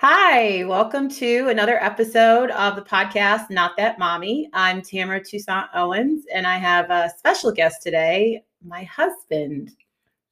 [0.00, 4.48] Hi, welcome to another episode of the podcast, Not That Mommy.
[4.52, 9.72] I'm Tamara Toussaint Owens, and I have a special guest today, my husband.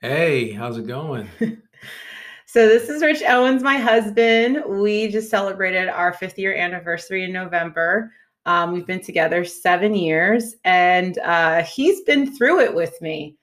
[0.00, 1.28] Hey, how's it going?
[2.46, 4.62] so, this is Rich Owens, my husband.
[4.68, 8.12] We just celebrated our fifth year anniversary in November.
[8.44, 13.36] Um, we've been together seven years, and uh, he's been through it with me.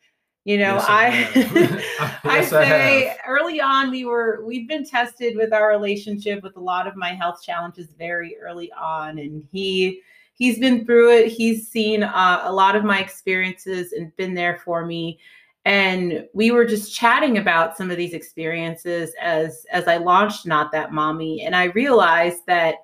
[0.46, 5.38] You know, yes, I I, I say I early on we were we've been tested
[5.38, 10.02] with our relationship with a lot of my health challenges very early on, and he
[10.34, 11.28] he's been through it.
[11.30, 15.20] He's seen uh, a lot of my experiences and been there for me.
[15.66, 20.74] And we were just chatting about some of these experiences as as I launched Not
[20.74, 22.76] That Mommy, and I realized that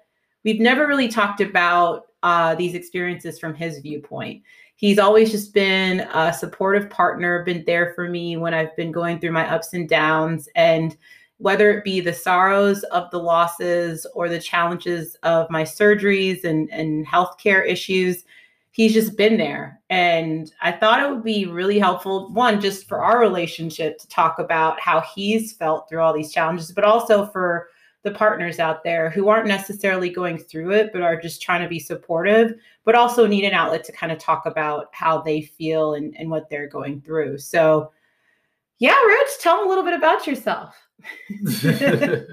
[0.45, 4.44] we've never really talked about uh, these experiences from his viewpoint
[4.79, 9.19] he's always just been a supportive partner, been there for me when I've been going
[9.19, 10.47] through my ups and downs.
[10.55, 10.95] And
[11.35, 16.71] whether it be the sorrows of the losses or the challenges of my surgeries and,
[16.71, 18.23] and healthcare issues,
[18.71, 19.81] he's just been there.
[19.89, 24.39] And I thought it would be really helpful, one, just for our relationship to talk
[24.39, 27.67] about how he's felt through all these challenges, but also for
[28.03, 31.67] the partners out there who aren't necessarily going through it, but are just trying to
[31.67, 32.53] be supportive,
[32.86, 36.30] but also need an outlet to kind of talk about how they feel and, and
[36.30, 37.38] what they're going through.
[37.38, 37.92] So,
[38.80, 40.75] yeah, Rich, tell them a little bit about yourself.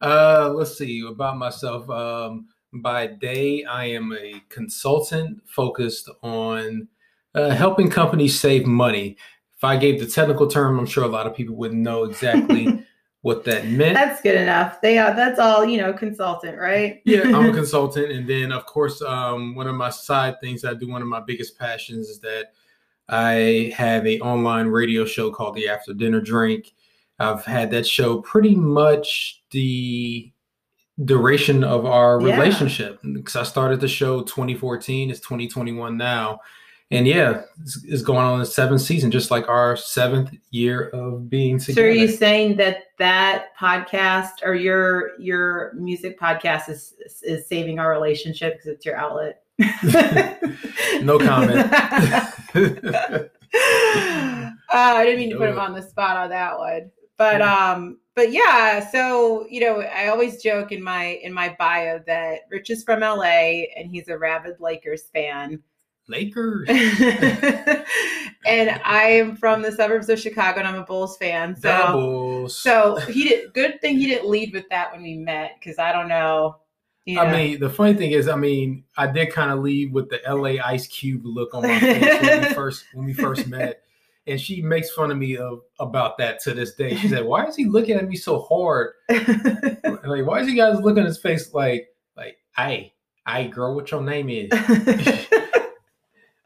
[0.00, 1.90] uh, let's see about myself.
[1.90, 6.86] Um, by day, I am a consultant focused on
[7.34, 9.16] uh, helping companies save money.
[9.56, 12.86] If I gave the technical term, I'm sure a lot of people wouldn't know exactly
[13.24, 13.94] what that meant.
[13.94, 14.82] That's good enough.
[14.82, 17.00] They are that's all, you know, consultant, right?
[17.06, 18.12] yeah, I'm a consultant.
[18.12, 21.20] And then of course, um, one of my side things I do, one of my
[21.20, 22.52] biggest passions is that
[23.08, 26.74] I have a online radio show called the After Dinner Drink.
[27.18, 30.30] I've had that show pretty much the
[31.02, 32.34] duration of our yeah.
[32.34, 36.40] relationship because I started the show 2014, it's 2021 now
[36.90, 41.30] and yeah, it's, it's, going on the seventh season, just like our seventh year of
[41.30, 41.80] being together.
[41.80, 47.78] So, are you saying that that podcast or your your music podcast is is saving
[47.78, 49.42] our relationship because it's your outlet?
[51.02, 51.72] no comment.
[51.72, 52.32] uh,
[54.70, 58.30] I didn't mean to put him on the spot on that one, but um, but
[58.30, 58.86] yeah.
[58.90, 63.00] So you know, I always joke in my in my bio that Rich is from
[63.00, 65.62] LA and he's a rabid Lakers fan
[66.08, 66.68] Lakers.
[68.46, 71.56] and I am from the suburbs of Chicago and I'm a Bulls fan.
[71.56, 75.78] So, so he did good thing he didn't lead with that when we met because
[75.78, 76.56] I don't know.
[77.06, 77.22] You know.
[77.22, 80.20] I mean, the funny thing is, I mean, I did kind of lead with the
[80.26, 83.82] LA Ice Cube look on my face when we first when we first met.
[84.26, 86.96] And she makes fun of me of, about that to this day.
[86.96, 88.92] She said, "Why is he looking at me so hard?
[89.10, 92.94] like, why is he guys looking at his face like, like, hey,
[93.28, 94.48] hey, girl, what your name is?"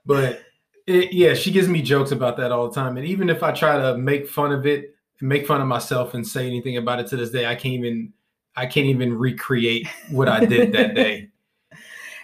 [0.08, 0.42] But
[0.86, 2.96] it, yeah, she gives me jokes about that all the time.
[2.96, 6.26] And even if I try to make fun of it, make fun of myself and
[6.26, 8.14] say anything about it to this day, I can't even
[8.56, 11.28] I can't even recreate what I did that day.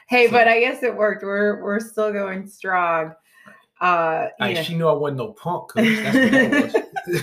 [0.09, 1.23] Hey, so, but I guess it worked.
[1.25, 3.13] We're we're still going strong.
[3.83, 5.73] Uh I, she knew I wasn't no punk.
[5.75, 7.23] That's what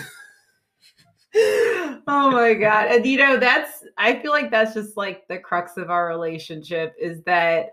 [2.07, 2.91] oh my god.
[2.91, 6.94] And you know, that's I feel like that's just like the crux of our relationship
[7.01, 7.71] is that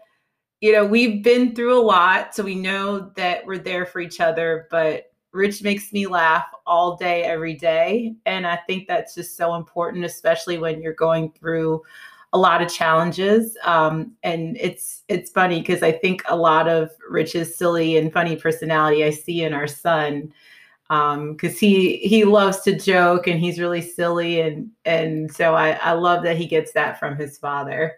[0.61, 4.21] you know, we've been through a lot, so we know that we're there for each
[4.21, 8.15] other, but Rich makes me laugh all day, every day.
[8.27, 11.83] And I think that's just so important, especially when you're going through
[12.33, 13.57] a lot of challenges.
[13.65, 18.37] Um, and it's it's funny because I think a lot of Rich's silly and funny
[18.37, 20.33] personality I see in our son.
[20.91, 25.73] Um, because he he loves to joke and he's really silly and and so I,
[25.73, 27.97] I love that he gets that from his father.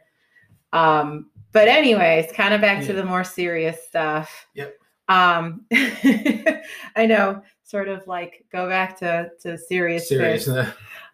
[0.72, 2.88] Um, but anyways, kind of back yeah.
[2.88, 4.46] to the more serious stuff.
[4.54, 4.76] Yep.
[5.08, 10.08] Um, I know, sort of like go back to to serious.
[10.08, 10.48] Serious.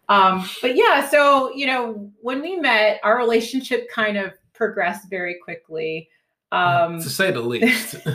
[0.09, 5.37] Um, but yeah, so you know, when we met, our relationship kind of progressed very
[5.43, 6.09] quickly.
[6.51, 7.95] Um, to say the least.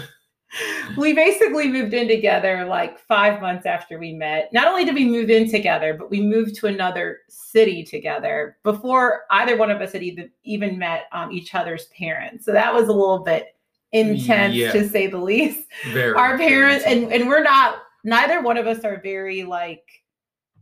[0.96, 4.52] we basically moved in together like five months after we met.
[4.52, 9.22] Not only did we move in together, but we moved to another city together before
[9.30, 12.44] either one of us had even even met um, each other's parents.
[12.44, 13.56] So that was a little bit
[13.92, 14.72] intense yeah.
[14.72, 15.66] to say the least.
[15.92, 17.78] Very Our parents and and we're not.
[18.04, 19.84] Neither one of us are very like,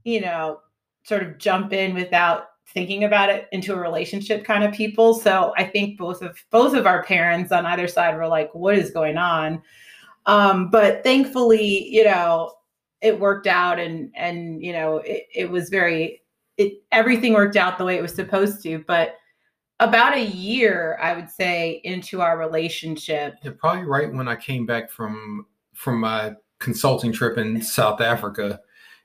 [0.05, 0.61] you know,
[1.05, 5.15] sort of jump in without thinking about it into a relationship kind of people.
[5.15, 8.77] So I think both of both of our parents on either side were like, what
[8.77, 9.63] is going on?
[10.27, 12.53] Um, but thankfully, you know,
[13.01, 16.23] it worked out and and you know, it, it was very
[16.57, 18.85] it everything worked out the way it was supposed to.
[18.87, 19.17] But
[19.81, 23.35] about a year, I would say, into our relationship.
[23.43, 28.61] Yeah, probably right when I came back from from my consulting trip in South Africa,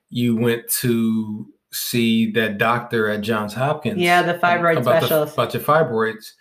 [0.10, 4.00] you went to see that doctor at Johns Hopkins.
[4.00, 5.36] Yeah, the fibroid about specialist.
[5.36, 6.31] The, about your fibroids.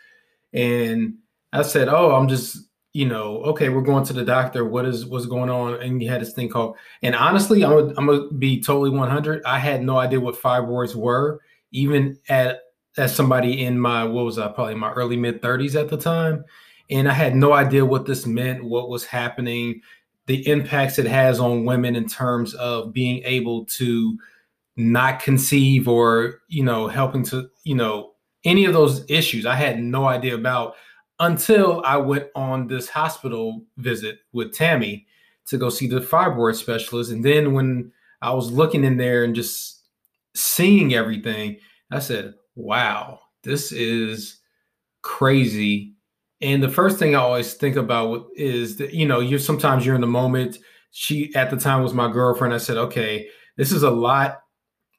[0.52, 1.14] And
[1.52, 4.64] I said, Oh, I'm just, you know, okay, we're going to the doctor.
[4.64, 5.74] What is what's going on?
[5.82, 9.42] And he had this thing called, and honestly, I'm gonna, I'm gonna be totally 100.
[9.44, 11.40] I had no idea what fibroids were,
[11.72, 12.60] even at
[12.96, 16.44] as somebody in my what was I probably my early mid 30s at the time,
[16.88, 19.80] and I had no idea what this meant, what was happening,
[20.26, 24.16] the impacts it has on women in terms of being able to
[24.76, 28.12] not conceive or you know helping to you know
[28.44, 29.46] any of those issues.
[29.46, 30.74] I had no idea about
[31.20, 35.06] until i went on this hospital visit with tammy
[35.46, 37.12] to go see the fibroid specialist.
[37.12, 39.84] And then when i was looking in there and just
[40.34, 41.58] seeing everything
[41.92, 44.40] i said wow this is
[45.02, 45.94] crazy.
[46.40, 49.94] And the first thing i always think about is that you know you're sometimes you're
[49.94, 50.58] in the moment.
[50.90, 52.52] She at the time was my girlfriend.
[52.52, 54.40] I said okay this is a lot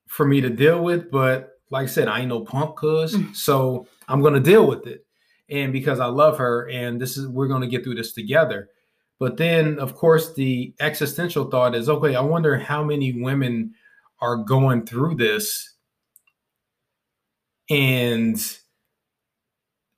[0.08, 1.12] for me to deal with.
[1.12, 3.16] But like I said, I ain't no punk cuz.
[3.16, 3.36] Mm.
[3.36, 5.06] So I'm gonna deal with it.
[5.50, 8.70] And because I love her and this is we're gonna get through this together.
[9.20, 13.74] But then of course the existential thought is okay, I wonder how many women
[14.22, 15.74] are going through this
[17.70, 18.38] and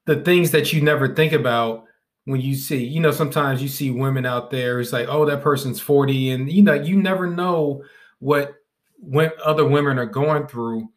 [0.06, 1.83] the things that you never think about
[2.25, 5.42] when you see, you know, sometimes you see women out there, it's like, oh, that
[5.42, 7.83] person's 40, and you know, you never know
[8.19, 8.56] what
[8.97, 10.89] what other women are going through.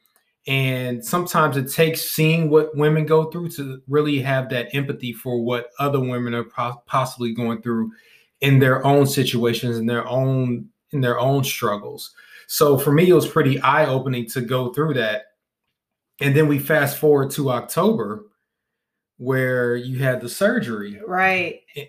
[0.47, 5.43] And sometimes it takes seeing what women go through to really have that empathy for
[5.43, 7.93] what other women are po- possibly going through
[8.41, 12.14] in their own situations in their own in their own struggles.
[12.47, 15.26] So for me, it was pretty eye opening to go through that.
[16.20, 18.25] And then we fast forward to October,
[19.19, 21.61] where you had the surgery, right?
[21.76, 21.85] Eh,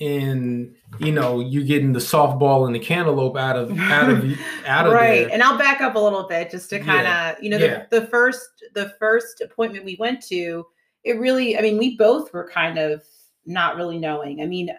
[0.00, 4.86] and you know you're getting the softball and the cantaloupe out of out of out
[4.86, 5.28] of right there.
[5.32, 7.34] and i'll back up a little bit just to kind of yeah.
[7.40, 7.86] you know the, yeah.
[7.90, 10.66] the first the first appointment we went to
[11.04, 13.02] it really i mean we both were kind of
[13.46, 14.70] not really knowing i mean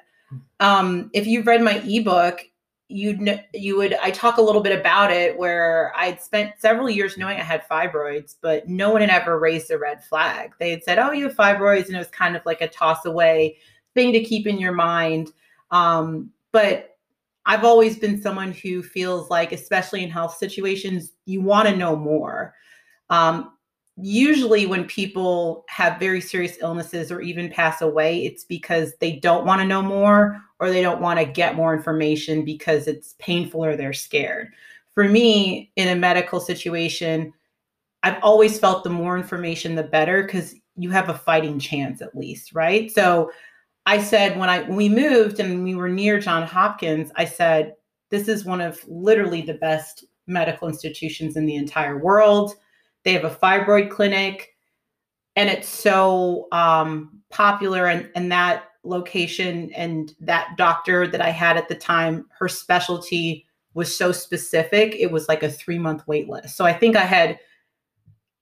[0.60, 2.42] um if you've read my ebook
[2.90, 6.90] you'd know you would i talk a little bit about it where i'd spent several
[6.90, 10.69] years knowing i had fibroids but no one had ever raised a red flag they
[10.69, 13.58] had said oh you have fibroids and it was kind of like a toss away
[13.98, 15.32] thing to keep in your mind.
[15.72, 16.98] Um, but
[17.48, 21.96] I've always been someone who feels like, especially in health situations, you want to know
[21.96, 22.54] more.
[23.10, 23.54] Um,
[23.96, 29.46] usually, when people have very serious illnesses or even pass away, it's because they don't
[29.46, 33.66] want to know more or they don't want to get more information because it's painful
[33.66, 34.52] or they're scared.
[34.94, 37.34] For me, in a medical situation,
[38.04, 42.16] I've always felt the more information, the better because you have a fighting chance at
[42.16, 42.92] least, right?
[42.92, 43.32] So
[43.88, 47.74] I said when I we moved and we were near John Hopkins, I said
[48.12, 52.54] this is one of literally the best medical institutions in the entire world.
[53.06, 54.56] They have a fibroid clinic,
[55.38, 57.88] and it's so um, popular.
[57.88, 63.45] And, and that location and that doctor that I had at the time, her specialty
[63.74, 64.95] was so specific.
[64.95, 66.57] It was like a three month wait list.
[66.57, 67.40] So I think I had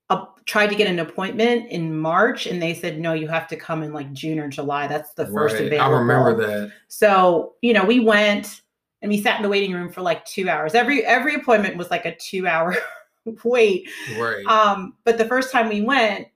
[0.09, 3.55] a, tried to get an appointment in March and they said no you have to
[3.55, 5.65] come in like June or July that's the first right.
[5.65, 5.95] available.
[5.95, 6.71] I remember that.
[6.87, 8.61] So, you know, we went
[9.01, 10.75] and we sat in the waiting room for like 2 hours.
[10.75, 12.75] Every every appointment was like a 2 hour
[13.43, 13.89] wait.
[14.17, 14.45] Right.
[14.45, 16.27] Um but the first time we went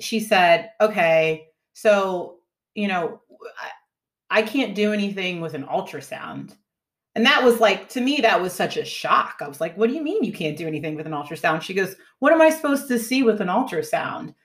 [0.00, 2.36] she said, "Okay, so,
[2.74, 3.20] you know,
[4.30, 6.54] I, I can't do anything with an ultrasound."
[7.18, 9.38] And that was like, to me, that was such a shock.
[9.40, 11.62] I was like, what do you mean you can't do anything with an ultrasound?
[11.62, 14.36] She goes, what am I supposed to see with an ultrasound?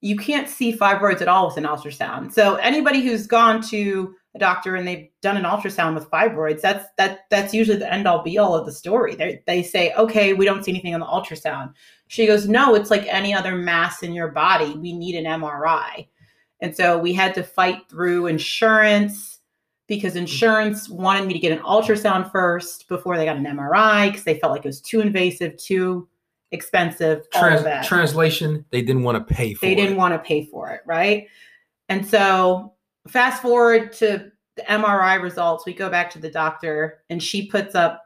[0.00, 2.32] You can't see fibroids at all with an ultrasound.
[2.32, 6.86] So anybody who's gone to a doctor and they've done an ultrasound with fibroids, that's
[6.98, 9.14] that that's usually the end all be all of the story.
[9.14, 11.74] They they say, okay, we don't see anything on the ultrasound.
[12.08, 14.72] She goes, no, it's like any other mass in your body.
[14.72, 16.08] We need an MRI.
[16.58, 19.31] And so we had to fight through insurance
[19.92, 24.24] because insurance wanted me to get an ultrasound first before they got an MRI because
[24.24, 26.08] they felt like it was too invasive, too
[26.50, 27.28] expensive.
[27.30, 29.74] Trans- translation, they didn't want to pay for they it.
[29.74, 31.26] They didn't want to pay for it, right?
[31.90, 32.72] And so
[33.06, 37.74] fast forward to the MRI results, we go back to the doctor and she puts
[37.74, 38.02] up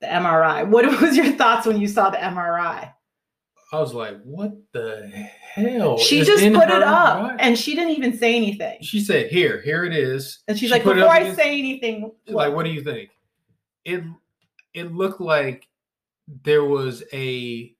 [0.00, 0.64] the MRI.
[0.64, 2.92] What was your thoughts when you saw the MRI?
[3.74, 5.10] I was like, what the
[5.54, 5.98] hell?
[5.98, 8.78] She just put it up and she didn't even say anything.
[8.82, 10.40] She said, Here, here it is.
[10.46, 13.10] And she's she like, Before I against, say anything, like, what do you think?
[13.84, 14.04] It
[14.74, 15.66] it looked like
[16.44, 17.74] there was a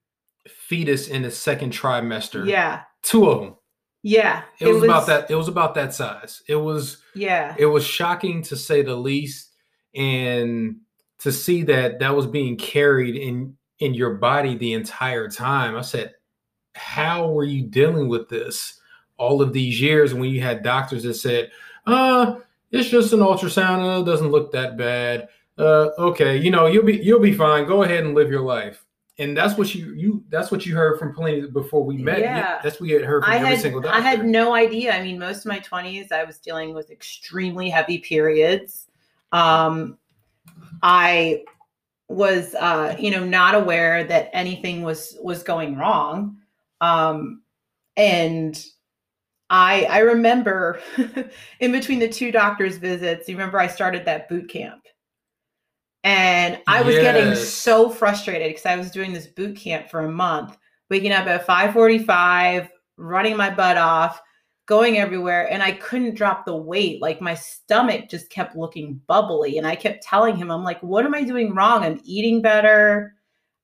[0.48, 2.46] fetus in the second trimester.
[2.46, 2.82] Yeah.
[3.02, 3.56] Two of them.
[4.02, 4.42] Yeah.
[4.60, 5.30] It, was, about that.
[5.30, 6.42] It was about that size.
[6.48, 6.98] It was.
[7.14, 7.54] Yeah.
[7.56, 9.52] It was shocking to say the least,
[9.94, 10.76] and
[11.20, 15.76] to see that that was being carried in in your body the entire time.
[15.76, 16.14] I said,
[16.74, 18.80] "How were you dealing with this
[19.16, 21.50] all of these years?" When you had doctors that said,
[21.86, 22.36] "Uh,
[22.70, 24.02] it's just an ultrasound.
[24.02, 25.28] It doesn't look that bad.
[25.58, 27.66] Uh, okay, you know, you'll be you'll be fine.
[27.66, 28.84] Go ahead and live your life."
[29.18, 32.20] and that's what you you that's what you heard from plenty before we met.
[32.20, 32.60] Yeah.
[32.62, 33.96] That's what you had heard from I every had single doctor.
[33.96, 34.92] I had no idea.
[34.92, 38.88] I mean, most of my twenties, I was dealing with extremely heavy periods.
[39.30, 39.98] Um,
[40.82, 41.44] I
[42.08, 46.38] was, uh, you know, not aware that anything was was going wrong,
[46.80, 47.42] um,
[47.96, 48.62] and
[49.50, 50.80] I I remember
[51.61, 53.28] in between the two doctors' visits.
[53.28, 54.82] You remember I started that boot camp.
[56.04, 60.12] And I was getting so frustrated because I was doing this boot camp for a
[60.12, 60.58] month,
[60.90, 62.68] waking up at 5:45,
[62.99, 64.20] running my butt off,
[64.66, 67.02] going everywhere, and I couldn't drop the weight.
[67.02, 69.59] Like my stomach just kept looking bubbly.
[69.59, 71.83] And I kept telling him, I'm like, what am I doing wrong?
[71.85, 73.14] I'm eating better.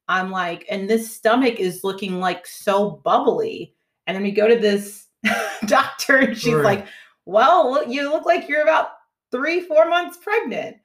[0.09, 3.75] I'm like, and this stomach is looking like so bubbly.
[4.07, 5.07] And then we go to this
[5.67, 6.65] doctor, and she's Right.
[6.65, 6.87] like,
[7.27, 8.89] Well, you look like you're about
[9.31, 10.77] three, four months pregnant.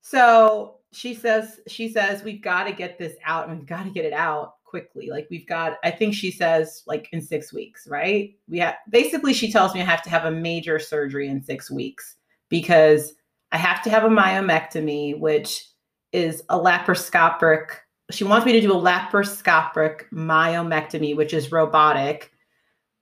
[0.00, 3.90] So she says, she says, we've got to get this out and we've got to
[3.90, 5.08] get it out quickly.
[5.10, 8.34] Like we've got, I think she says like in six weeks, right?
[8.46, 11.70] We have basically she tells me I have to have a major surgery in six
[11.70, 12.16] weeks
[12.50, 13.14] because
[13.52, 15.66] I have to have a myomectomy, which
[16.12, 17.68] is a laparoscopic.
[18.10, 22.32] She wants me to do a laparoscopic myomectomy, which is robotic.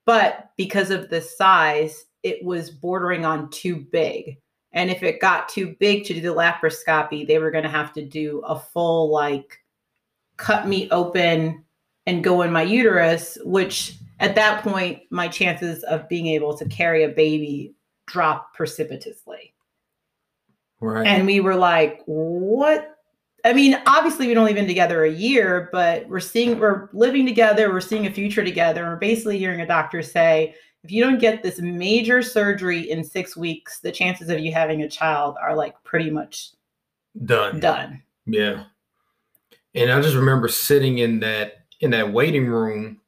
[0.07, 4.39] But because of the size, it was bordering on too big.
[4.73, 7.93] And if it got too big to do the laparoscopy, they were going to have
[7.95, 9.59] to do a full, like,
[10.37, 11.64] cut me open
[12.07, 16.65] and go in my uterus, which at that point, my chances of being able to
[16.67, 17.75] carry a baby
[18.07, 19.55] drop precipitously.
[20.81, 21.07] right.
[21.07, 22.91] And we were like, what?
[23.45, 27.71] I mean, obviously, we'd only been together a year, but we're seeing, we're living together,
[27.71, 28.85] we're seeing a future together.
[28.85, 33.37] We're basically hearing a doctor say, if you don't get this major surgery in six
[33.37, 36.53] weeks, the chances of you having a child are like pretty much
[37.25, 37.61] Done.
[37.61, 38.03] done.
[38.27, 38.65] Yeah.
[39.75, 43.01] And I just remember sitting in that in that waiting room.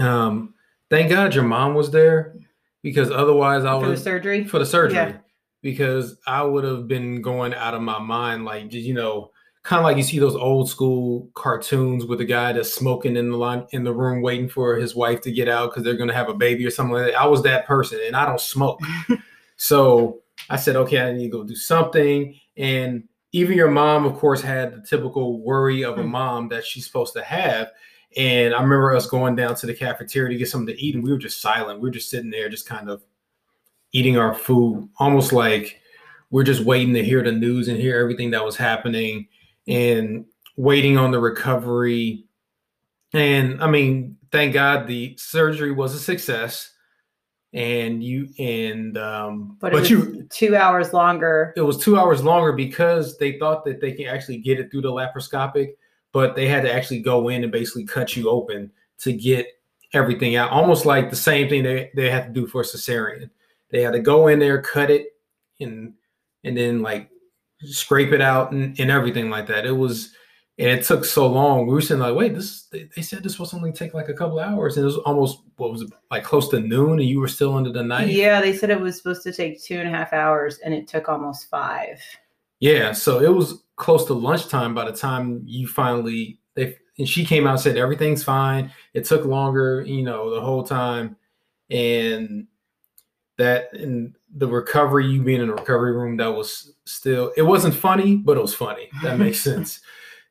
[0.00, 0.54] Um,
[0.90, 2.34] thank God your mom was there
[2.82, 4.44] because otherwise I For the surgery.
[4.44, 5.16] for the surgery Yeah.
[5.62, 9.30] because I would have been going out of my mind, like just, you know,
[9.62, 13.30] kind of like you see those old school cartoons with the guy that's smoking in
[13.30, 16.12] the line in the room waiting for his wife to get out because they're gonna
[16.14, 17.20] have a baby or something like that.
[17.20, 18.80] I was that person and I don't smoke.
[19.56, 20.20] so
[20.50, 22.34] I said, okay, I need to go do something.
[22.56, 26.10] And even your mom, of course, had the typical worry of a Mm.
[26.10, 27.70] mom that she's supposed to have.
[28.16, 31.02] And I remember us going down to the cafeteria to get something to eat, and
[31.02, 31.80] we were just silent.
[31.80, 33.02] We were just sitting there, just kind of
[33.92, 35.80] eating our food, almost like
[36.30, 39.28] we're just waiting to hear the news and hear everything that was happening
[39.66, 42.24] and waiting on the recovery.
[43.14, 46.71] And I mean, thank God the surgery was a success.
[47.54, 51.52] And you and um But, but, you two hours longer.
[51.56, 54.82] it was two hours longer because they thought that they can actually get it through
[54.82, 55.74] the laparoscopic,
[56.12, 59.46] but they had to actually go in and basically cut you open to get
[59.92, 60.50] everything out.
[60.50, 63.28] Almost like the same thing they, they had to do for a cesarean.
[63.70, 65.08] They had to go in there, cut it,
[65.60, 65.92] and
[66.44, 67.10] and then like
[67.64, 69.66] scrape it out and, and everything like that.
[69.66, 70.14] It was
[70.62, 71.66] and it took so long.
[71.66, 74.14] We were saying like, wait, this they, they said this was only take like a
[74.14, 77.18] couple hours, and it was almost what was it like close to noon, and you
[77.18, 78.10] were still under the night.
[78.10, 80.86] Yeah, they said it was supposed to take two and a half hours and it
[80.86, 82.00] took almost five.
[82.60, 87.24] Yeah, so it was close to lunchtime by the time you finally they and she
[87.24, 88.72] came out and said everything's fine.
[88.94, 91.16] It took longer, you know, the whole time,
[91.70, 92.46] and
[93.36, 97.74] that and the recovery, you being in the recovery room, that was still it wasn't
[97.74, 98.90] funny, but it was funny.
[99.02, 99.80] That makes sense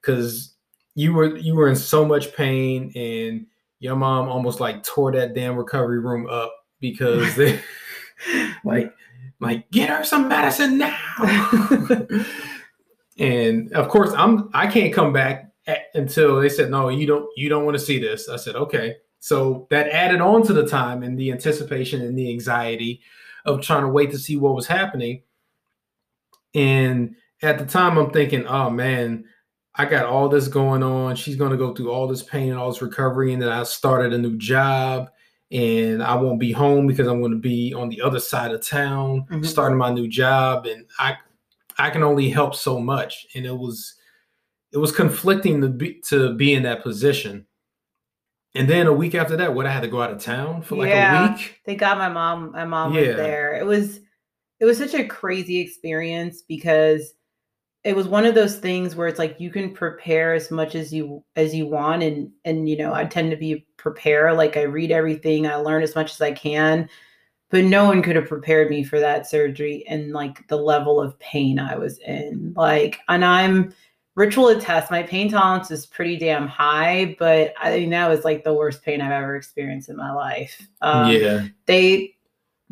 [0.01, 0.55] because
[0.95, 3.45] you were you were in so much pain, and
[3.79, 7.61] your mom almost like tore that damn recovery room up because they
[8.63, 8.93] like
[9.39, 10.97] like get her some medicine now.
[13.19, 17.27] and of course, I'm I can't come back a- until they said no, you don't
[17.35, 18.29] you don't want to see this.
[18.29, 18.97] I said okay.
[19.19, 23.01] So that added on to the time and the anticipation and the anxiety
[23.45, 25.21] of trying to wait to see what was happening.
[26.55, 29.25] And at the time, I'm thinking, oh man,
[29.75, 31.15] I got all this going on.
[31.15, 33.33] She's going to go through all this pain and all this recovery.
[33.33, 35.09] And then I started a new job
[35.51, 38.65] and I won't be home because I'm going to be on the other side of
[38.65, 39.45] town Mhm.
[39.45, 40.65] starting my new job.
[40.65, 41.15] And I,
[41.77, 43.25] I can only help so much.
[43.33, 43.95] And it was,
[44.73, 47.45] it was conflicting to be, to be in that position
[48.53, 50.75] And then a week after that, what I had to go out of town for
[50.75, 51.29] like Yeah.
[51.29, 51.61] a week.
[51.65, 52.51] They got my mom.
[52.51, 53.07] My mom Yeah.
[53.07, 53.53] was there.
[53.55, 54.01] It was
[54.59, 57.13] it was such a crazy experience because
[57.83, 60.93] it was one of those things where it's like you can prepare as much as
[60.93, 64.63] you as you want and and you know I tend to be prepare like I
[64.63, 66.89] read everything I learn as much as I can
[67.49, 71.17] but no one could have prepared me for that surgery and like the level of
[71.19, 73.73] pain I was in like and I'm
[74.15, 78.43] ritual attest my pain tolerance is pretty damn high but I think that was like
[78.43, 81.47] the worst pain I've ever experienced in my life um, yeah.
[81.65, 82.15] they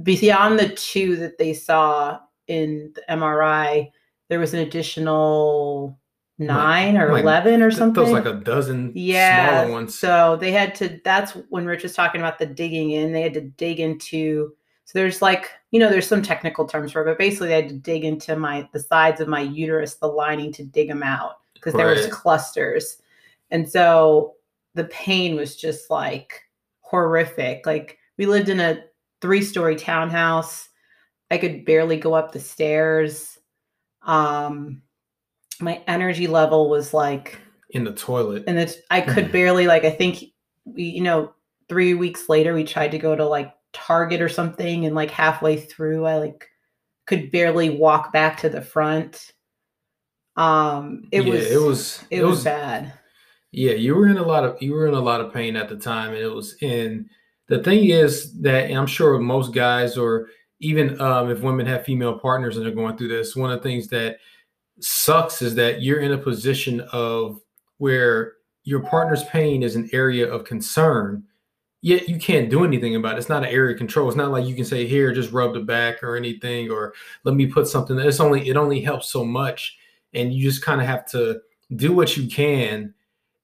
[0.04, 3.92] beyond the two that they saw in the MRI,
[4.30, 6.00] there was an additional
[6.38, 8.04] nine or like- eleven or Th- something.
[8.04, 9.62] Those like a dozen yeah.
[9.62, 9.98] smaller ones.
[9.98, 11.00] So they had to.
[11.04, 13.12] That's when Rich was talking about the digging in.
[13.12, 14.54] They had to dig into.
[14.86, 17.70] So there's like you know there's some technical terms for it, but basically they had
[17.70, 21.40] to dig into my the sides of my uterus, the lining to dig them out
[21.54, 22.98] because there was clusters,
[23.52, 24.36] and so
[24.76, 26.42] the pain was just like
[26.82, 27.66] horrific.
[27.66, 28.84] Like we lived in a
[29.22, 30.70] three story townhouse.
[31.32, 33.39] I could barely go up the stairs.
[34.10, 34.82] Um,
[35.62, 37.40] my energy level was like
[37.70, 38.44] in the toilet.
[38.48, 40.24] and it's I could barely like I think
[40.66, 41.34] we you know
[41.68, 45.58] three weeks later we tried to go to like Target or something and like halfway
[45.58, 46.50] through I like
[47.06, 49.32] could barely walk back to the front.
[50.36, 52.94] Um it yeah, was it was it, was, bad.
[53.52, 55.70] Yeah, you were in a lot of you were in a lot of pain at
[55.70, 57.10] the time, and it was in
[57.48, 62.18] the thing is that I'm sure most guys or even um, if women have female
[62.20, 64.18] partners and they're going through this, one of the things that
[64.80, 67.40] sucks is that you're in a position of
[67.78, 71.24] where your partner's pain is an area of concern,
[71.82, 73.20] yet you can't do anything about it.
[73.20, 74.08] It's not an area of control.
[74.08, 77.36] It's not like you can say, "Here, just rub the back" or anything, or let
[77.36, 77.98] me put something.
[77.98, 79.78] It's only it only helps so much,
[80.14, 81.40] and you just kind of have to
[81.76, 82.94] do what you can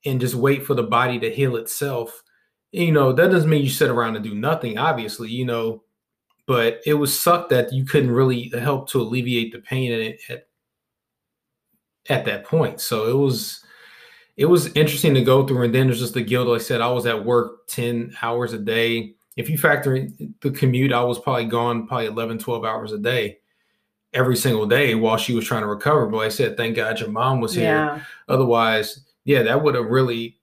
[0.06, 2.24] and just wait for the body to heal itself.
[2.72, 5.84] You know, that doesn't mean you sit around and do nothing, obviously, you know,
[6.48, 10.48] but it was sucked that you couldn't really help to alleviate the pain at, at,
[12.10, 12.80] at that point.
[12.80, 13.66] So it was
[14.38, 15.64] it was interesting to go through.
[15.64, 16.48] And then there's just the guilt.
[16.48, 19.14] Like I said, I was at work 10 hours a day.
[19.38, 22.98] If you factor in the commute, I was probably gone probably 11, 12 hours a
[22.98, 23.40] day
[24.14, 26.06] every single day while she was trying to recover.
[26.08, 27.66] But like I said, thank God your mom was here.
[27.66, 28.02] Yeah.
[28.28, 30.38] Otherwise, yeah, that would have really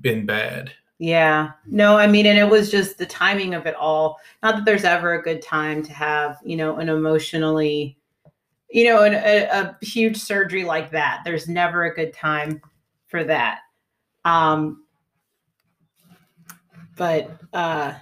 [0.00, 0.72] been bad.
[0.98, 1.52] Yeah.
[1.66, 4.18] No, I mean, and it was just the timing of it all.
[4.42, 7.96] Not that there's ever a good time to have, you know, an emotionally,
[8.70, 11.22] you know, an, a, a huge surgery like that.
[11.24, 12.60] There's never a good time
[13.06, 13.60] for that.
[14.24, 14.84] Um,
[16.96, 17.94] but uh,